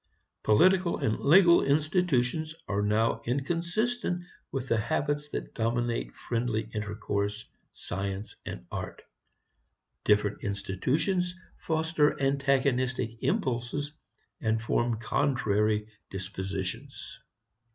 [0.41, 8.35] Political and legal institutions are now inconsistent with the habits that dominate friendly intercourse, science
[8.43, 9.03] and art.
[10.03, 13.93] Different institutions foster antagonistic impulses
[14.41, 17.19] and form contrary dispositions.